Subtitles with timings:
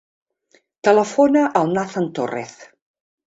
[0.87, 2.57] Telefona al Nathan Torrez.